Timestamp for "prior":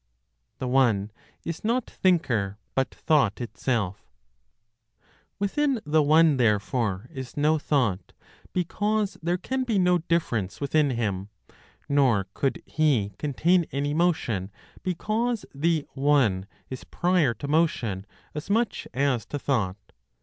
16.83-17.35